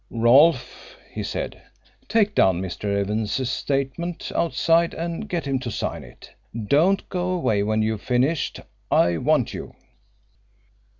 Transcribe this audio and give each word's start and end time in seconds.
"Rolfe," 0.09 0.95
he 1.11 1.21
said, 1.21 1.61
"take 2.07 2.33
down 2.33 2.59
Mr. 2.59 2.85
Evans's 2.99 3.51
statement 3.51 4.31
outside 4.35 4.95
and 4.95 5.29
get 5.29 5.45
him 5.45 5.59
to 5.59 5.69
sign 5.69 6.03
it. 6.03 6.33
Don't 6.65 7.07
go 7.07 7.29
away 7.29 7.61
when 7.61 7.83
you've 7.83 8.01
finished. 8.01 8.59
I 8.89 9.17
want 9.17 9.53
you." 9.53 9.75